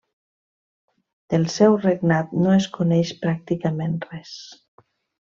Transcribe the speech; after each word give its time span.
Del 1.33 1.43
seu 1.57 1.77
regnat 1.83 2.33
no 2.45 2.53
es 2.57 2.67
coneix 2.79 3.13
pràcticament 3.27 3.95
res. 4.11 4.33